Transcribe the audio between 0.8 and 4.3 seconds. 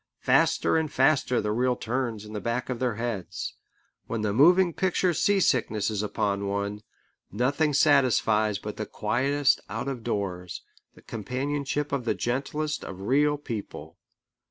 faster the reel turns in the back of their heads. When